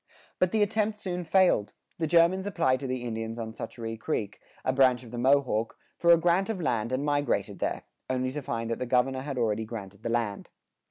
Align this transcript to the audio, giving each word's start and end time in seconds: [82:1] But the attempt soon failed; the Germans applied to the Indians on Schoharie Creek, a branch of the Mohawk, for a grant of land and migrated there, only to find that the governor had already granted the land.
[82:1] 0.01 0.07
But 0.39 0.51
the 0.51 0.61
attempt 0.63 0.97
soon 0.97 1.23
failed; 1.23 1.73
the 1.99 2.07
Germans 2.07 2.47
applied 2.47 2.79
to 2.79 2.87
the 2.87 3.03
Indians 3.03 3.37
on 3.37 3.53
Schoharie 3.53 3.99
Creek, 3.99 4.39
a 4.65 4.73
branch 4.73 5.03
of 5.03 5.11
the 5.11 5.19
Mohawk, 5.19 5.77
for 5.99 6.09
a 6.11 6.17
grant 6.17 6.49
of 6.49 6.59
land 6.59 6.91
and 6.91 7.05
migrated 7.05 7.59
there, 7.59 7.83
only 8.09 8.31
to 8.31 8.41
find 8.41 8.71
that 8.71 8.79
the 8.79 8.87
governor 8.87 9.21
had 9.21 9.37
already 9.37 9.63
granted 9.63 10.01
the 10.01 10.09
land. 10.09 10.49